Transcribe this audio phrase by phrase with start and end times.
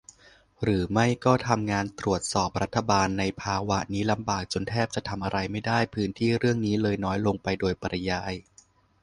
[0.63, 8.33] หรือไม่ก็ทำงานตรวจสอบรัฐบาลในภาวะนี้ลำบากจนแทบทำอะไรไม่ได้ พื้นที่เรื่องนี้เลยน้อยลงไปโดยปริยาย?